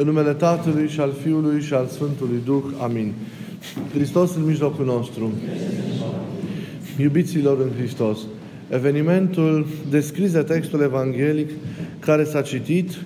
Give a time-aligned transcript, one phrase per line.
[0.00, 2.62] În numele Tatălui și al Fiului și al Sfântului Duh.
[2.82, 3.12] Amin.
[3.94, 5.32] Hristos în mijlocul nostru.
[6.98, 8.18] Iubiților în Hristos,
[8.68, 11.50] evenimentul descris de textul evanghelic
[11.98, 12.98] care s-a citit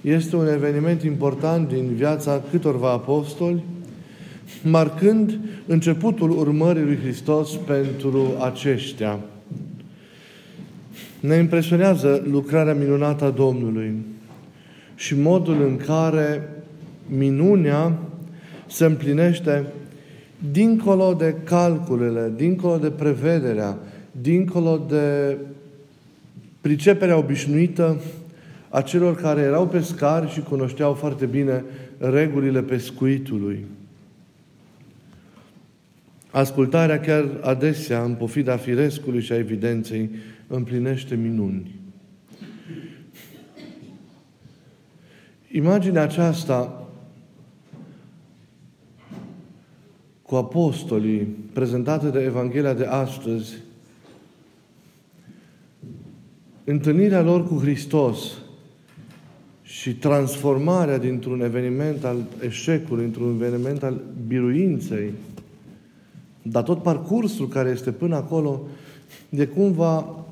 [0.00, 3.64] este un eveniment important din viața câtorva apostoli,
[4.62, 9.18] marcând începutul urmării lui Hristos pentru aceștia.
[11.20, 13.94] Ne impresionează lucrarea minunată a Domnului
[14.98, 16.48] și modul în care
[17.08, 17.98] minunea
[18.66, 19.64] se împlinește
[20.52, 23.78] dincolo de calculele, dincolo de prevederea,
[24.20, 25.36] dincolo de
[26.60, 28.00] priceperea obișnuită
[28.68, 31.64] a celor care erau pescari și cunoșteau foarte bine
[31.98, 33.64] regulile pescuitului.
[36.30, 40.10] Ascultarea chiar adesea, în pofida firescului și a evidenței,
[40.46, 41.77] împlinește minuni.
[45.50, 46.88] Imaginea aceasta
[50.22, 53.54] cu apostolii prezentată de Evanghelia de astăzi,
[56.64, 58.18] întâlnirea lor cu Hristos
[59.62, 65.12] și transformarea dintr-un eveniment al eșecului, într-un eveniment al biruinței,
[66.42, 68.60] dar tot parcursul care este până acolo,
[69.28, 70.24] de cumva,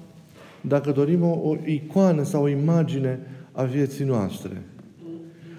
[0.61, 3.19] dacă dorim o, o icoană sau o imagine
[3.53, 4.63] a vieții noastre.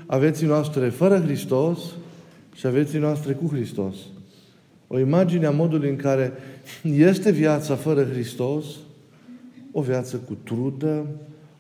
[0.10, 1.80] A vieții noastre fără Hristos
[2.56, 3.96] și a vieții noastre cu Hristos.
[4.88, 6.34] O imagine a modului în care
[6.82, 8.66] este viața fără Hristos,
[9.72, 11.06] o viață cu trudă,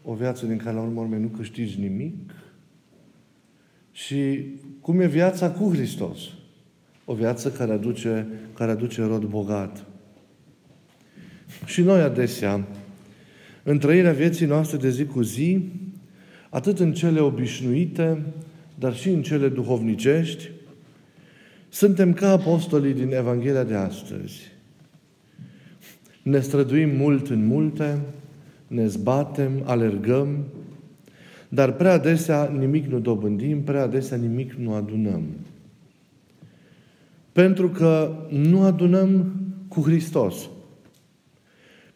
[0.03, 2.31] o viață din care la urmă nu câștigi nimic,
[3.91, 4.45] și
[4.81, 6.19] cum e viața cu Hristos.
[7.05, 9.85] O viață care aduce, care aduce rod bogat.
[11.65, 12.67] Și noi adesea,
[13.63, 15.69] în trăirea vieții noastre de zi cu zi,
[16.57, 18.21] atât în cele obișnuite,
[18.75, 20.49] dar și în cele duhovnicești,
[21.69, 24.51] suntem ca apostolii din Evanghelia de astăzi.
[26.21, 27.99] Ne străduim mult în multe,
[28.67, 30.45] ne zbatem, alergăm,
[31.49, 35.23] dar prea adesea nimic nu dobândim, prea adesea nimic nu adunăm.
[37.31, 39.31] Pentru că nu adunăm
[39.67, 40.49] cu Hristos.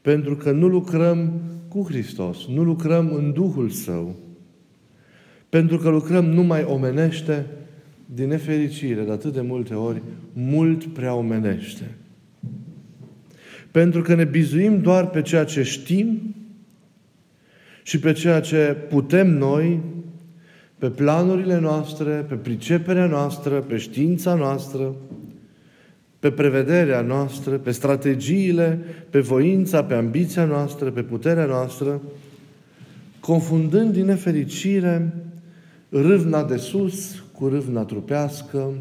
[0.01, 4.15] Pentru că nu lucrăm cu Hristos, nu lucrăm în Duhul Său.
[5.51, 7.45] Pentru că lucrăm numai omenește,
[8.05, 10.01] din nefericire, de atât de multe ori,
[10.33, 11.95] mult prea omenește.
[13.71, 16.35] Pentru că ne bizuim doar pe ceea ce știm
[17.83, 19.79] și pe ceea ce putem noi,
[20.77, 24.95] pe planurile noastre, pe priceperea noastră, pe știința noastră,
[26.19, 28.79] pe prevederea noastră, pe strategiile,
[29.09, 32.01] pe voința, pe ambiția noastră, pe puterea noastră,
[33.19, 35.13] confundând din nefericire
[35.91, 38.73] râvna de sus cu râvna trupească,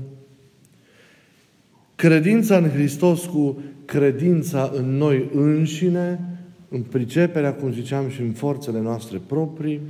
[1.97, 6.21] credința în Hristos cu credința în noi înșine,
[6.69, 9.81] în priceperea, cum ziceam, și în forțele noastre proprii,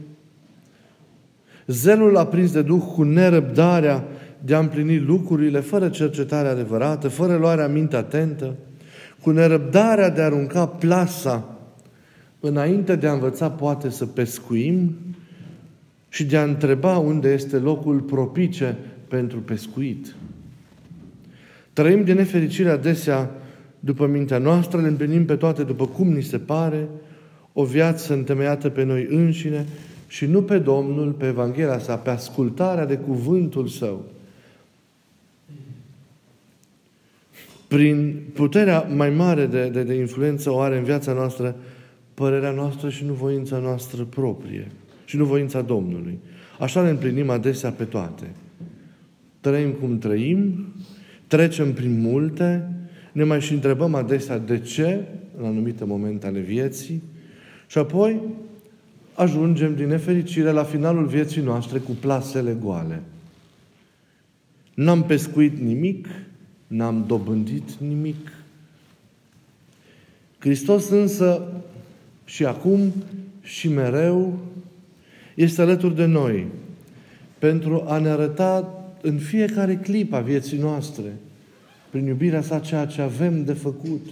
[1.66, 4.04] zelul aprins de Duh cu nerăbdarea
[4.44, 8.54] de a împlini lucrurile fără cercetare adevărată, fără luarea minte atentă,
[9.22, 11.58] cu nerăbdarea de a arunca plasa
[12.40, 14.94] înainte de a învăța poate să pescuim
[16.12, 18.76] și de a întreba unde este locul propice
[19.08, 20.14] pentru pescuit.
[21.72, 23.30] Trăim de nefericire adesea
[23.80, 26.88] după mintea noastră, le împlinim pe toate după cum ni se pare,
[27.52, 29.66] o viață întemeiată pe noi înșine
[30.06, 34.04] și nu pe Domnul, pe Evanghelia sa, pe ascultarea de cuvântul Său.
[37.68, 41.56] Prin puterea mai mare de, de, de influență o are în viața noastră
[42.14, 44.70] părerea noastră și nu voința noastră proprie
[45.10, 46.18] și nu voința Domnului.
[46.58, 48.30] Așa ne împlinim adesea pe toate.
[49.40, 50.66] Trăim cum trăim,
[51.26, 52.72] trecem prin multe,
[53.12, 55.04] ne mai și întrebăm adesea de ce,
[55.38, 57.02] în anumite momente ale vieții,
[57.66, 58.20] și apoi
[59.14, 63.02] ajungem din nefericire la finalul vieții noastre cu plasele goale.
[64.74, 66.08] N-am pescuit nimic,
[66.66, 68.32] n-am dobândit nimic.
[70.38, 71.42] Hristos însă
[72.24, 72.92] și acum
[73.42, 74.38] și mereu
[75.42, 76.46] este alături de noi
[77.38, 81.16] pentru a ne arăta în fiecare clip a vieții noastre,
[81.90, 84.06] prin iubirea sa, ceea ce avem de făcut,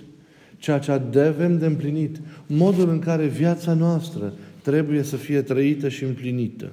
[0.58, 0.90] ceea ce
[1.20, 2.16] avem de împlinit,
[2.46, 4.32] modul în care viața noastră
[4.62, 6.72] trebuie să fie trăită și împlinită.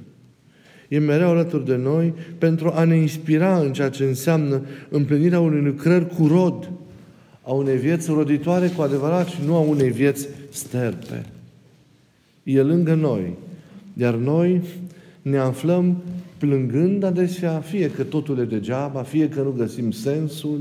[0.88, 5.62] E mereu alături de noi pentru a ne inspira în ceea ce înseamnă împlinirea unui
[5.62, 6.72] lucrări cu rod,
[7.42, 11.26] a unei vieți roditoare cu adevărat și nu a unei vieți sterpe.
[12.44, 13.34] E lângă noi,
[13.98, 14.62] iar noi
[15.22, 16.02] ne aflăm
[16.38, 20.60] plângând adesea, fie că totul e degeaba, fie că nu găsim sensul,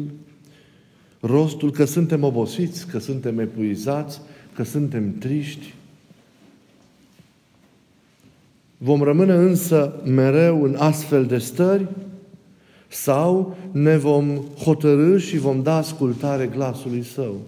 [1.21, 4.21] rostul, că suntem obosiți, că suntem epuizați,
[4.55, 5.75] că suntem triști.
[8.79, 11.87] Vom rămâne însă mereu în astfel de stări
[12.89, 17.41] sau ne vom hotărâ și vom da ascultare glasului Său.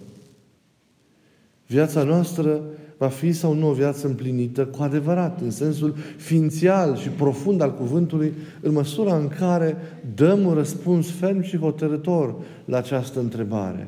[1.67, 2.61] Viața noastră
[2.97, 7.73] va fi sau nu o viață împlinită cu adevărat, în sensul ființial și profund al
[7.73, 9.77] cuvântului, în măsura în care
[10.15, 12.35] dăm un răspuns ferm și hotărător
[12.65, 13.87] la această întrebare.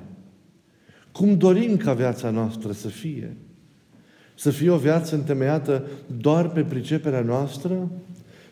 [1.11, 3.37] Cum dorim ca viața noastră să fie?
[4.35, 5.83] Să fie o viață întemeiată
[6.17, 7.91] doar pe priceperea noastră?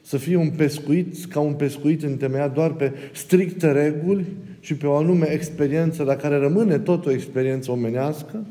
[0.01, 4.25] Să fie un pescuit, ca un pescuit întemeiat doar pe stricte reguli
[4.59, 8.45] și pe o anume experiență, la care rămâne tot o experiență omenească?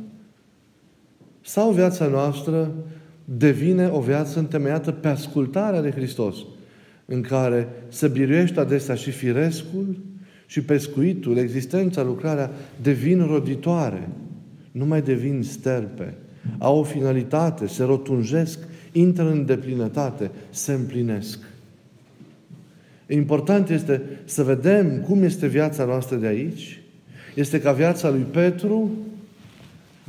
[1.46, 2.74] Sau viața noastră
[3.24, 6.36] devine o viață întemeiată pe ascultarea de Hristos,
[7.04, 9.98] în care se biruiește adesea și firescul,
[10.46, 12.50] și pescuitul, existența, lucrarea
[12.82, 14.08] devin roditoare,
[14.72, 16.14] nu mai devin sterpe,
[16.58, 18.58] au o finalitate, se rotunjesc,
[18.92, 21.38] intră în deplinătate, se împlinesc.
[23.08, 26.80] Important este să vedem cum este viața noastră de aici.
[27.34, 28.90] Este ca viața lui Petru,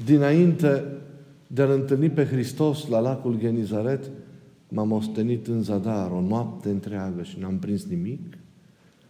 [0.06, 0.84] dinainte
[1.48, 4.10] de a-L întâlni pe Hristos la lacul Genizaret,
[4.70, 8.38] m-am ostenit în zadar o noapte întreagă și n-am prins nimic.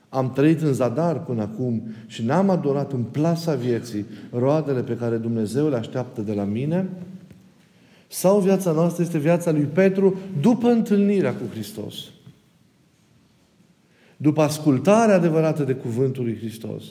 [0.09, 5.17] Am trăit în zadar până acum și n-am adorat în plasa vieții roadele pe care
[5.17, 6.89] Dumnezeu le așteaptă de la mine?
[8.07, 11.95] Sau viața noastră este viața lui Petru după întâlnirea cu Hristos?
[14.17, 16.83] După ascultarea adevărată de cuvântul lui Hristos?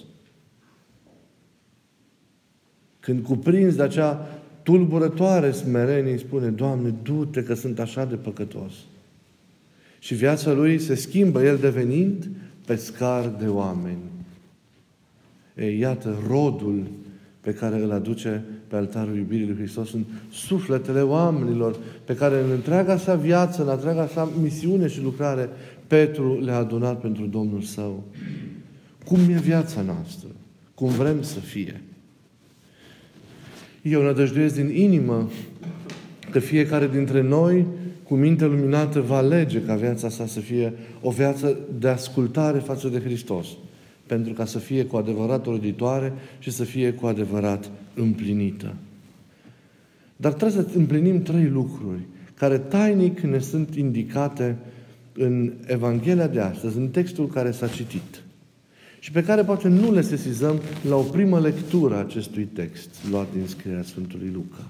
[3.00, 4.26] Când cuprins de acea
[4.66, 8.72] tulburătoare smerenie, îi spune, Doamne, du-te că sunt așa de păcătos.
[9.98, 12.28] Și viața lui se schimbă, el devenind
[12.66, 13.98] pescar de oameni.
[15.56, 16.86] Ei, iată rodul
[17.40, 22.50] pe care îl aduce pe altarul iubirii lui Hristos în sufletele oamenilor pe care în
[22.50, 25.48] întreaga sa viață, în întreaga sa misiune și lucrare,
[25.86, 28.04] Petru le-a adunat pentru Domnul Său.
[29.04, 30.28] Cum e viața noastră?
[30.74, 31.80] Cum vrem să fie?
[33.90, 35.30] Eu nădăjduiesc din inimă
[36.30, 37.66] că fiecare dintre noi
[38.02, 40.72] cu minte luminată va alege ca viața sa să fie
[41.02, 43.46] o viață de ascultare față de Hristos,
[44.06, 48.74] pentru ca să fie cu adevărat roditoare și să fie cu adevărat împlinită.
[50.16, 52.00] Dar trebuie să împlinim trei lucruri
[52.34, 54.56] care tainic ne sunt indicate
[55.12, 58.22] în Evanghelia de astăzi, în textul care s-a citit
[58.98, 63.32] și pe care poate nu le sesizăm la o primă lectură a acestui text luat
[63.32, 64.62] din scrierea Sfântului Luca.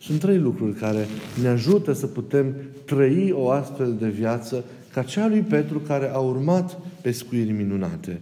[0.00, 1.06] Sunt trei lucruri care
[1.40, 2.54] ne ajută să putem
[2.84, 8.20] trăi o astfel de viață ca cea lui Petru care a urmat pescuiri minunate.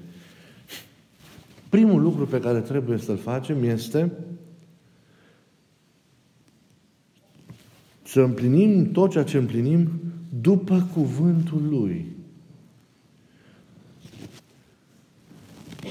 [1.68, 4.12] Primul lucru pe care trebuie să-l facem este
[8.02, 9.88] să împlinim tot ceea ce împlinim
[10.40, 12.13] după cuvântul Lui.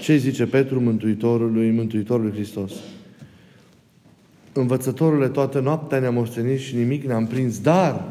[0.03, 2.71] Ce zice Petru Mântuitorului, Mântuitorului Hristos?
[4.53, 8.03] Învățătorule, toată noaptea ne-am ostenit și nimic ne-am prins, dar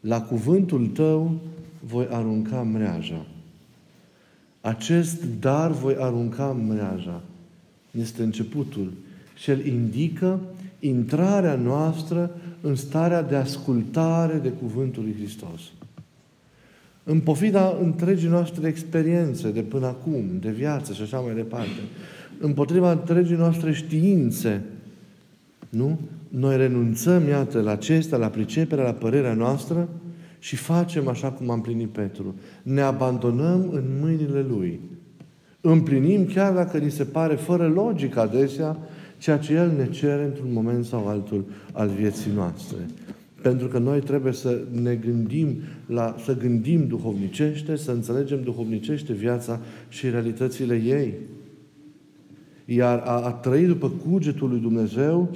[0.00, 1.40] la cuvântul tău
[1.80, 3.26] voi arunca mreaja.
[4.60, 7.22] Acest dar voi arunca mreaja.
[7.90, 8.92] Este începutul.
[9.36, 10.40] Și el indică
[10.80, 15.60] intrarea noastră în starea de ascultare de cuvântul lui Hristos.
[17.08, 21.80] În pofida întregii noastre experiențe de până acum, de viață și așa mai departe,
[22.40, 24.62] împotriva întregii noastre științe,
[25.68, 25.98] nu?
[26.28, 29.88] Noi renunțăm, iată, la acestea, la priceperea, la părerea noastră
[30.38, 32.34] și facem așa cum am plinit Petru.
[32.62, 34.80] Ne abandonăm în mâinile Lui.
[35.60, 38.76] Împlinim chiar dacă ni se pare fără logică adesea
[39.18, 42.76] ceea ce El ne cere într-un moment sau altul al vieții noastre.
[43.46, 49.60] Pentru că noi trebuie să ne gândim la, să gândim duhovnicește, să înțelegem duhovnicește viața
[49.88, 51.14] și realitățile ei.
[52.64, 55.30] Iar a, a trăi după cugetul lui Dumnezeu,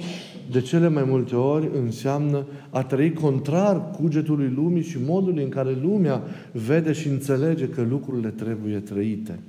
[0.51, 5.77] de cele mai multe ori, înseamnă a trăi contrar cugetului lumii și modului în care
[5.81, 9.39] lumea vede și înțelege că lucrurile trebuie trăite.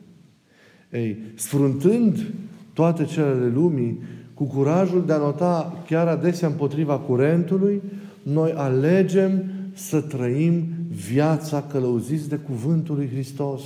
[0.93, 2.27] Ei, sfruntând
[2.73, 3.99] toate celele lumii,
[4.35, 7.83] cu curajul de a nota chiar adesea împotriva curentului,
[8.23, 13.63] noi alegem să trăim viața călăuziți de Cuvântul lui Hristos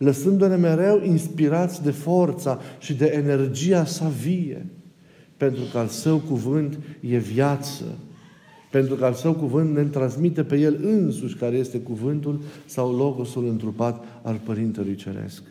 [0.00, 4.66] lăsându-ne mereu inspirați de forța și de energia sa vie,
[5.36, 7.84] pentru că al său cuvânt e viață,
[8.70, 13.48] Pentru că al său cuvânt ne transmite pe el însuși, care este cuvântul sau logosul
[13.48, 15.42] întrupat al Părintelui Ceresc.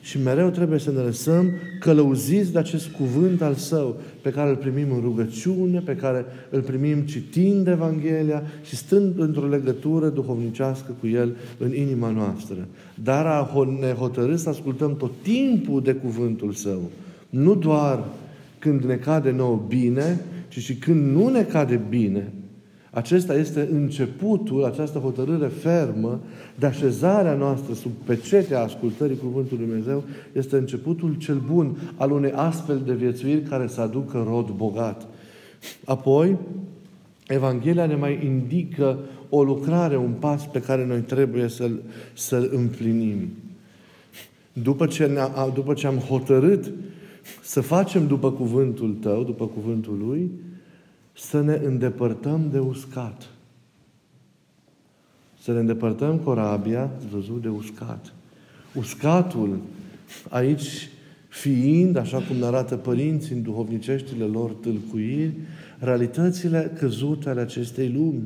[0.00, 1.50] Și mereu trebuie să ne lăsăm
[1.80, 6.60] călăuziți de acest cuvânt al Său, pe care îl primim în rugăciune, pe care îl
[6.60, 12.68] primim citind Evanghelia și stând într-o legătură duhovnicească cu El în inima noastră.
[13.02, 16.90] Dar a ne hotărât să ascultăm tot timpul de cuvântul Său.
[17.30, 18.04] Nu doar
[18.58, 22.32] când ne cade nou bine, ci și când nu ne cade bine,
[22.94, 26.20] acesta este începutul, această hotărâre fermă
[26.58, 32.82] de așezarea noastră sub pecetea ascultării Cuvântului Dumnezeu, este începutul cel bun al unei astfel
[32.86, 35.06] de viețuiri care să aducă rod bogat.
[35.84, 36.36] Apoi,
[37.26, 41.82] Evanghelia ne mai indică o lucrare, un pas pe care noi trebuie să-l,
[42.14, 43.28] să-l împlinim.
[44.52, 45.20] După ce, ne
[45.54, 46.72] după ce am hotărât
[47.42, 50.30] să facem după cuvântul Tău, după cuvântul Lui,
[51.12, 53.28] să ne îndepărtăm de uscat.
[55.42, 58.12] Să ne îndepărtăm corabia, văzut, de uscat.
[58.74, 59.58] Uscatul,
[60.28, 60.88] aici
[61.28, 65.32] fiind, așa cum ne arată părinții în duhovniceștile lor tâlcuiri,
[65.78, 68.22] realitățile căzute ale acestei lumi.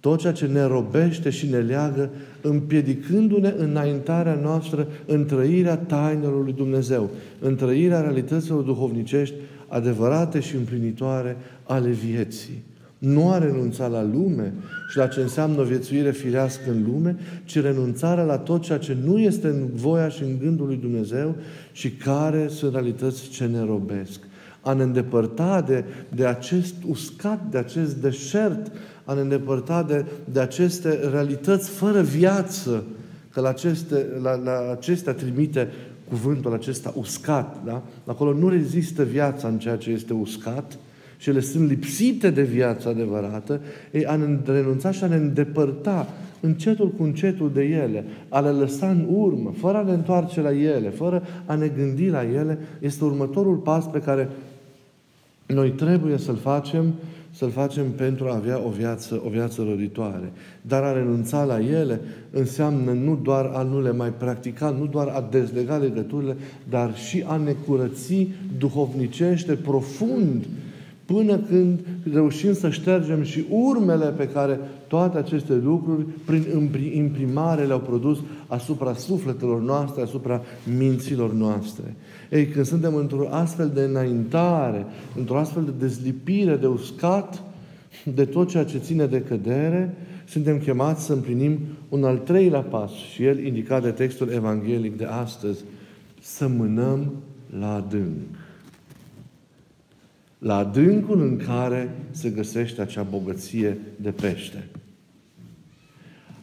[0.00, 2.10] Tot ceea ce ne robește și ne leagă,
[2.40, 7.10] împiedicându-ne înaintarea noastră în trăirea tainelor lui Dumnezeu,
[7.40, 9.34] în trăirea realităților duhovnicești
[9.72, 12.62] adevărate și împlinitoare ale vieții.
[12.98, 14.52] Nu a renunțat la lume
[14.90, 18.96] și la ce înseamnă o viețuire firească în lume, ci renunțarea la tot ceea ce
[19.04, 21.36] nu este în voia și în gândul lui Dumnezeu
[21.72, 24.20] și care sunt realități ce ne robesc.
[24.60, 28.72] A ne îndepărta de, de acest uscat, de acest deșert,
[29.04, 32.84] a ne îndepărta de, de aceste realități fără viață,
[33.32, 35.68] că la, aceste, la, la acestea trimite
[36.12, 37.82] cuvântul acesta uscat, da?
[38.04, 40.78] Acolo nu rezistă viața în ceea ce este uscat
[41.16, 46.08] și ele sunt lipsite de viața adevărată, ei, a ne renunța și a ne îndepărta
[46.40, 50.52] încetul cu încetul de ele, a le lăsa în urmă, fără a ne întoarce la
[50.52, 54.28] ele, fără a ne gândi la ele, este următorul pas pe care
[55.46, 56.92] noi trebuie să-l facem
[57.34, 60.32] să-l facem pentru a avea o viață, o viață roditoare.
[60.62, 65.08] Dar a renunța la ele înseamnă nu doar a nu le mai practica, nu doar
[65.08, 66.36] a dezlega legăturile,
[66.68, 70.44] dar și a ne curăți duhovnicește profund
[71.12, 71.78] până când
[72.12, 76.04] reușim să ștergem și urmele pe care toate aceste lucruri,
[76.70, 80.42] prin imprimare, le-au produs asupra sufletelor noastre, asupra
[80.78, 81.96] minților noastre.
[82.30, 87.42] Ei, când suntem într-o astfel de înaintare, într-o astfel de dezlipire, de uscat,
[88.14, 89.94] de tot ceea ce ține de cădere,
[90.28, 95.04] suntem chemați să împlinim un al treilea pas și el indicat de textul evanghelic de
[95.04, 95.64] astăzi,
[96.20, 97.12] să mânăm
[97.58, 98.41] la adânc
[100.42, 104.64] la adâncul în care se găsește acea bogăție de pește.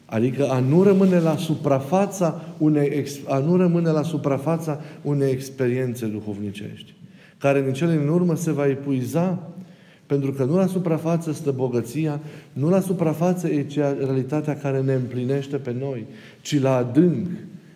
[0.05, 6.93] Adică a nu rămâne la suprafața unei, a nu rămâne la suprafața unei experiențe duhovnicești,
[7.37, 9.49] care în cele din urmă se va epuiza,
[10.05, 12.19] pentru că nu la suprafață stă bogăția,
[12.53, 16.05] nu la suprafață e cea, realitatea care ne împlinește pe noi,
[16.41, 17.27] ci la adânc.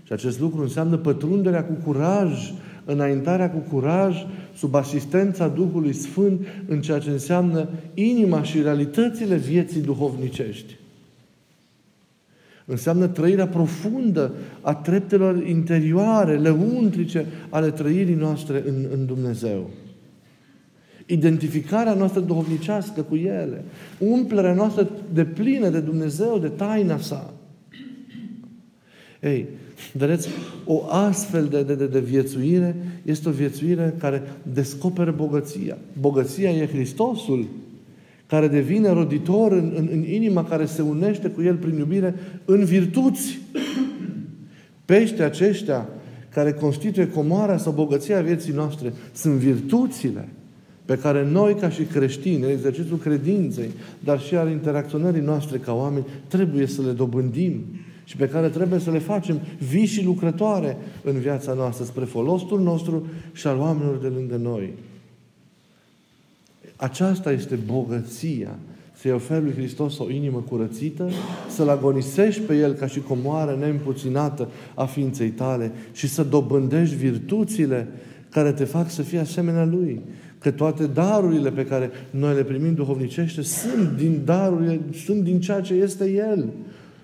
[0.03, 2.51] Și acest lucru înseamnă pătrunderea cu curaj
[2.85, 4.25] înaintarea cu curaj,
[4.55, 10.75] sub asistența Duhului Sfânt, în ceea ce înseamnă inima și realitățile vieții duhovnicești.
[12.65, 19.69] Înseamnă trăirea profundă a treptelor interioare, lăuntrice ale trăirii noastre în, în Dumnezeu.
[21.05, 23.63] Identificarea noastră duhovnicească cu ele.
[23.97, 27.33] Umplerea noastră de plină de Dumnezeu, de taina sa.
[29.21, 29.47] Ei,
[29.91, 30.29] Vedeți,
[30.65, 34.21] o astfel de, de, de, de viețuire este o viețuire care
[34.53, 35.77] descoperă bogăția.
[35.99, 37.47] Bogăția e Hristosul,
[38.27, 42.63] care devine roditor în, în, în inima care se unește cu El prin iubire în
[42.63, 43.39] virtuți.
[44.85, 45.89] Pește aceștia
[46.29, 50.27] care constituie comoara sau bogăția vieții noastre sunt virtuțile
[50.85, 53.69] pe care noi, ca și creștini, în exercițiul credinței,
[54.03, 57.63] dar și al interacționării noastre ca oameni, trebuie să le dobândim
[58.03, 62.62] și pe care trebuie să le facem vii și lucrătoare în viața noastră spre folosul
[62.62, 64.74] nostru și al oamenilor de lângă noi.
[66.75, 68.55] Aceasta este bogăția.
[68.95, 71.10] Să-i oferi lui Hristos o inimă curățită,
[71.50, 77.88] să-L agonisești pe El ca și comoară neîmpuținată a ființei tale și să dobândești virtuțile
[78.29, 80.01] care te fac să fii asemenea Lui.
[80.39, 85.62] Că toate darurile pe care noi le primim duhovnicește sunt din darurile, sunt din ceea
[85.62, 86.50] ce este El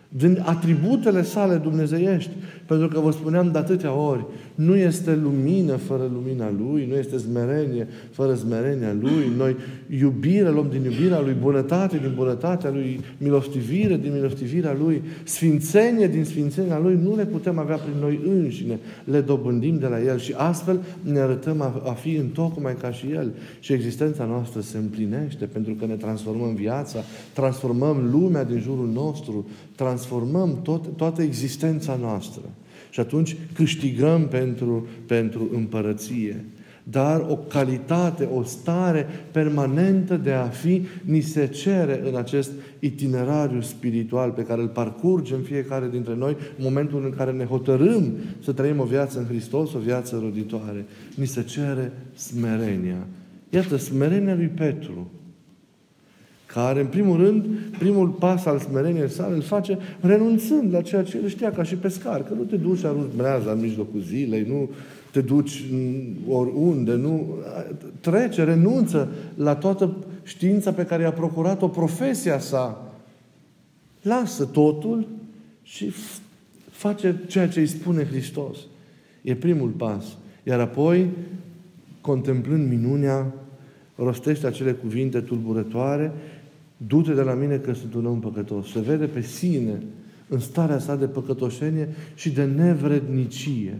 [0.09, 2.31] din atributele sale dumnezeiești.
[2.65, 4.25] Pentru că vă spuneam de atâtea ori,
[4.55, 9.31] nu este lumină fără lumina Lui, nu este smerenie fără smerenia Lui.
[9.37, 9.55] Noi
[9.99, 16.25] iubire luăm din iubirea Lui, bunătate din bunătatea Lui, milostivire din milostivirea Lui, sfințenie din
[16.25, 18.79] sfințenia Lui, nu le putem avea prin noi înșine.
[19.03, 22.91] Le dobândim de la El și astfel ne arătăm a, a fi în tocmai ca
[22.91, 23.31] și El.
[23.59, 26.99] Și existența noastră se împlinește pentru că ne transformăm viața,
[27.33, 29.97] transformăm lumea din jurul nostru, transformăm
[30.63, 32.41] tot, toată existența noastră.
[32.89, 36.45] Și atunci câștigăm pentru, pentru împărăție.
[36.83, 43.61] Dar o calitate, o stare permanentă de a fi, ni se cere în acest itinerariu
[43.61, 48.13] spiritual pe care îl parcurgem fiecare dintre noi în momentul în care ne hotărâm
[48.43, 50.85] să trăim o viață în Hristos, o viață roditoare.
[51.15, 53.07] Ni se cere smerenia.
[53.49, 55.11] Iată, smerenia lui Petru
[56.53, 57.45] care, în primul rând,
[57.79, 61.75] primul pas al smereniei sale îl face renunțând la ceea ce el știa ca și
[61.75, 64.69] pescar, că nu te duci arunci breaza în mijlocul zilei, nu
[65.11, 65.63] te duci
[66.27, 67.27] oriunde, nu...
[67.99, 72.93] Trece, renunță la toată știința pe care i-a procurat-o profesia sa.
[74.01, 75.07] Lasă totul
[75.63, 75.91] și
[76.69, 78.57] face ceea ce îi spune Hristos.
[79.21, 80.03] E primul pas.
[80.43, 81.09] Iar apoi,
[82.01, 83.33] contemplând minunea,
[83.95, 86.11] rostește acele cuvinte tulburătoare
[86.87, 88.71] Du-te de la mine că sunt un om păcătos.
[88.71, 89.81] Se vede pe sine
[90.27, 93.79] în starea sa de păcătoșenie și de nevrednicie.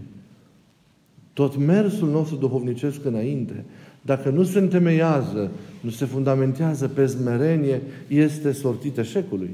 [1.33, 3.63] Tot mersul nostru duhovnicesc înainte,
[4.01, 5.51] dacă nu se întemeiază,
[5.81, 9.49] nu se fundamentează pe smerenie, este sortit eșecului.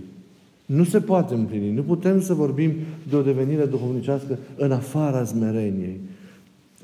[0.66, 1.72] Nu se poate împlini.
[1.72, 2.74] Nu putem să vorbim
[3.10, 6.00] de o devenire duhovnicească în afara smereniei.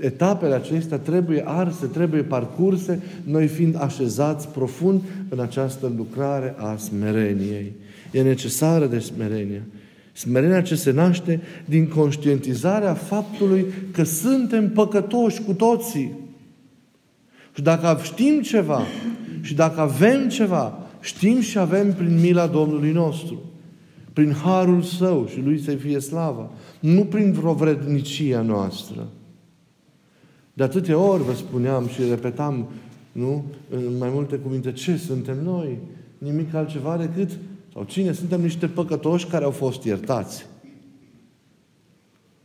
[0.02, 7.72] Etapele acestea trebuie arse, trebuie parcurse, noi fiind așezați profund în această lucrare a smereniei.
[8.12, 9.64] E necesară de smerenie.
[10.14, 16.12] Smerenia ce se naște din conștientizarea faptului că suntem păcătoși cu toții.
[17.54, 18.82] Și dacă știm ceva
[19.42, 23.42] și dacă avem ceva, știm și avem prin mila Domnului nostru,
[24.14, 29.08] prin harul Său și Lui să fie slava, nu prin vreo vrednicia noastră.
[30.54, 32.68] De atâtea ori vă spuneam și repetam,
[33.12, 33.46] nu?
[33.70, 35.78] În mai multe cuvinte, ce suntem noi?
[36.18, 37.30] Nimic altceva decât,
[37.74, 38.12] sau cine?
[38.12, 40.46] Suntem niște păcătoși care au fost iertați.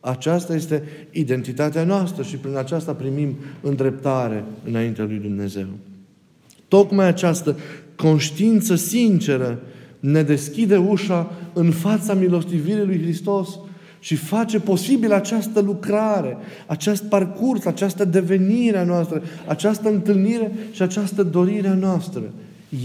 [0.00, 5.66] Aceasta este identitatea noastră și prin aceasta primim îndreptare înaintea lui Dumnezeu.
[6.68, 7.56] Tocmai această
[7.96, 9.60] conștiință sinceră
[10.00, 13.58] ne deschide ușa în fața milostivirii lui Hristos
[14.06, 21.22] și face posibil această lucrare, acest parcurs, această devenire a noastră, această întâlnire și această
[21.22, 22.22] dorire a noastră.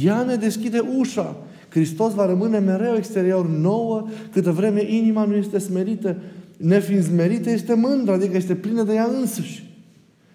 [0.04, 1.36] Ea ne deschide ușa.
[1.70, 6.16] Hristos va rămâne mereu exterior nouă, câtă vreme inima nu este smerită.
[6.58, 9.70] Nefiind smerită, este mândră, adică este plină de ea însăși.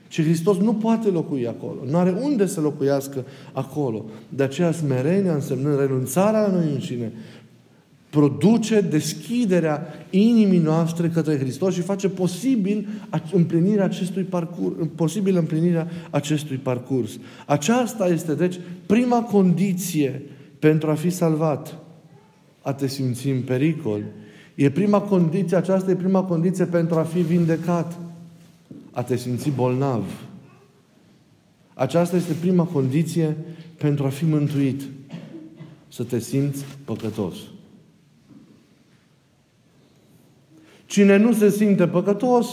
[0.09, 1.79] Și Hristos nu poate locui acolo.
[1.91, 4.05] Nu are unde să locuiască acolo.
[4.29, 7.13] De aceea smerenia însemnând renunțarea la noi înșine,
[8.17, 12.89] produce deschiderea inimii noastre către Hristos și face posibil
[13.33, 17.19] împlinirea acestui parcurs, posibil împlinirea acestui parcurs.
[17.47, 20.23] Aceasta este, deci, prima condiție
[20.59, 21.79] pentru a fi salvat.
[22.63, 24.03] A te simți în pericol.
[24.55, 27.99] E prima condiție, aceasta e prima condiție pentru a fi vindecat.
[28.91, 30.05] A te simți bolnav.
[31.75, 33.37] Aceasta este prima condiție
[33.79, 34.83] pentru a fi mântuit.
[35.89, 37.37] Să te simți păcătos.
[40.87, 42.47] Cine nu se simte păcătos,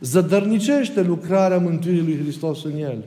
[0.00, 3.04] zădărnicește lucrarea mântuirii lui Hristos în el.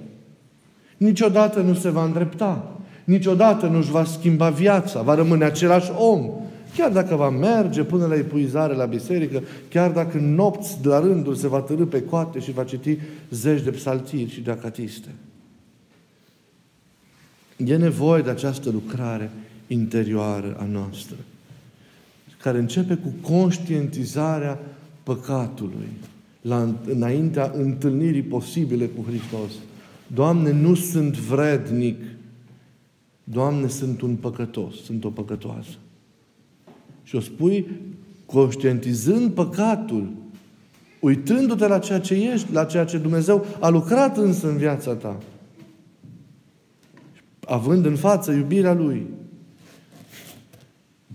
[0.98, 2.76] Niciodată nu se va îndrepta.
[3.04, 5.02] Niciodată nu își va schimba viața.
[5.02, 6.30] Va rămâne același om.
[6.76, 11.36] Chiar dacă va merge până la epuizare la biserică, chiar dacă nopți de la rândul
[11.36, 12.98] se va târâ pe coate și va citi
[13.30, 15.08] zeci de psaltiri și de acatiste.
[17.66, 19.32] E nevoie de această lucrare
[19.68, 21.16] interioară a noastră
[22.42, 24.60] care începe cu conștientizarea
[25.04, 25.88] păcatului
[26.42, 29.52] la, înaintea întâlnirii posibile cu Hristos.
[30.08, 32.02] Doamne, nu sunt vrednic.
[33.24, 35.78] Doamne, sunt un păcătos, sunt o păcătoasă.
[37.04, 37.68] Și o spui
[38.26, 40.12] conștientizând păcatul,
[41.00, 45.18] uitându-te la ceea ce ești, la ceea ce Dumnezeu a lucrat însă în viața ta,
[47.46, 49.06] având în față iubirea Lui.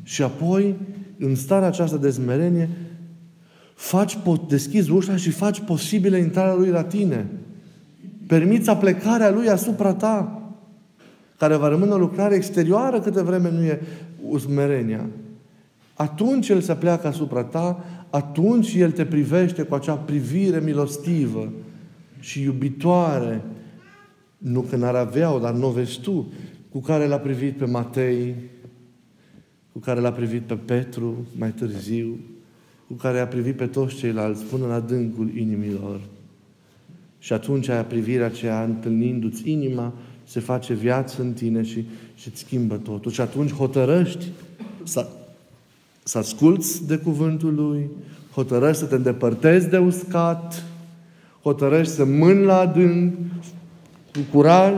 [0.02, 0.74] Și apoi
[1.18, 2.68] în starea aceasta de zmerenie,
[3.74, 7.26] faci, deschizi ușa și faci posibilă intrarea Lui la tine.
[8.26, 10.40] Permiți aplecarea Lui asupra ta,
[11.38, 13.80] care va rămâne o lucrare exterioară câte vreme nu e
[14.38, 15.06] smerenia.
[15.94, 21.52] atunci El se pleacă asupra ta, atunci El te privește cu acea privire milostivă
[22.20, 23.42] și iubitoare,
[24.38, 26.32] nu că n-ar avea-o, dar nu o vezi tu,
[26.72, 28.34] cu care l-a privit pe Matei,
[29.76, 32.18] cu care l-a privit pe Petru mai târziu,
[32.86, 36.00] cu care a privit pe toți ceilalți până în adâncul inimilor.
[37.18, 39.92] Și atunci aia privirea aceea, întâlnindu-ți inima,
[40.24, 41.84] se face viață în tine și,
[42.14, 43.10] și îți schimbă totul.
[43.10, 44.26] Și atunci hotărăști
[44.84, 45.08] să,
[46.02, 47.90] să asculți de cuvântul Lui,
[48.34, 50.64] hotărăști să te îndepărtezi de uscat,
[51.42, 53.14] hotărăști să mâni la adânc,
[54.12, 54.74] cu curaj,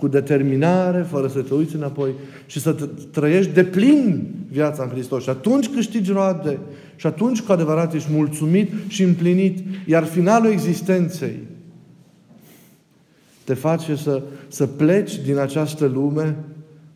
[0.00, 2.12] cu determinare, fără să te uiți înapoi
[2.46, 5.22] și să trăiești de plin viața în Hristos.
[5.22, 6.58] Și atunci câștigi roade
[6.96, 9.58] și atunci cu adevărat ești mulțumit și împlinit.
[9.86, 11.38] Iar finalul existenței
[13.44, 16.36] te face să, să pleci din această lume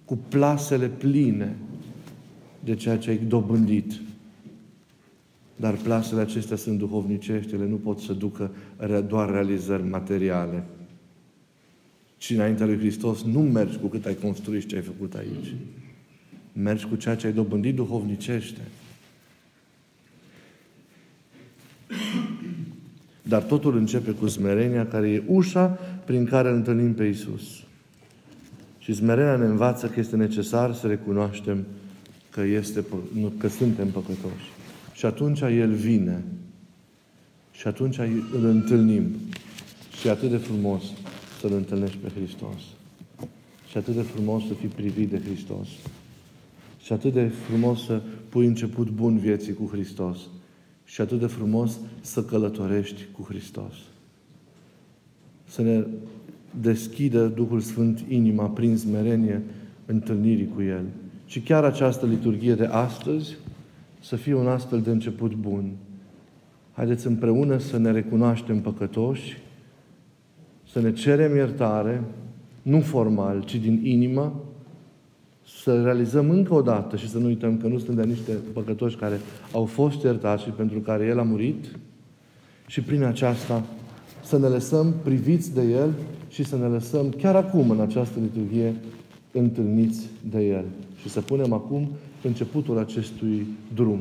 [0.04, 1.56] cu plasele pline
[2.60, 3.92] de ceea ce ai dobândit.
[5.56, 8.50] Dar plasele acestea sunt duhovnicești, ele nu pot să ducă
[9.08, 10.64] doar realizări materiale.
[12.24, 15.54] Și înaintea lui Hristos nu mergi cu cât ai construit și ce ai făcut aici.
[16.52, 18.60] Mergi cu ceea ce ai dobândit duhovnicește.
[23.22, 25.66] Dar totul începe cu smerenia, care e ușa
[26.04, 27.62] prin care îl întâlnim pe Isus.
[28.78, 31.64] Și smerenia ne învață că este necesar să recunoaștem
[32.30, 32.84] că, este,
[33.38, 34.50] că suntem păcătoși.
[34.92, 36.24] Și atunci El vine.
[37.52, 37.98] Și atunci
[38.32, 39.04] îl întâlnim.
[40.00, 40.82] Și atât de frumos
[41.44, 42.60] să-L întâlnești pe Hristos.
[43.68, 45.68] Și atât de frumos să fii privit de Hristos.
[46.82, 50.18] Și atât de frumos să pui început bun vieții cu Hristos.
[50.84, 53.72] Și atât de frumos să călătorești cu Hristos.
[55.48, 55.84] Să ne
[56.60, 59.42] deschidă Duhul Sfânt inima prin smerenie
[59.86, 60.84] întâlnirii cu El.
[61.26, 63.36] Și chiar această liturghie de astăzi
[64.00, 65.70] să fie un astfel de început bun.
[66.72, 69.42] Haideți împreună să ne recunoaștem păcătoși
[70.74, 72.02] să ne cerem iertare,
[72.62, 74.42] nu formal, ci din inimă,
[75.62, 78.96] să realizăm încă o dată și să nu uităm că nu suntem de niște păcătoși
[78.96, 79.20] care
[79.52, 81.64] au fost iertați și pentru care El a murit
[82.66, 83.62] și prin aceasta
[84.24, 85.92] să ne lăsăm priviți de El
[86.28, 88.74] și să ne lăsăm chiar acum în această liturghie
[89.32, 90.64] întâlniți de El.
[91.00, 91.88] Și să punem acum
[92.22, 94.00] începutul acestui drum.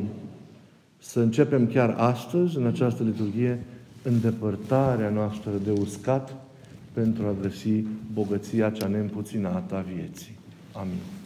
[0.99, 3.63] Să începem chiar astăzi, în această liturghie,
[4.03, 6.42] îndepărtarea noastră de uscat
[6.93, 10.37] pentru a găsi bogăția cea neîmpuținată a vieții.
[10.71, 11.22] Amin.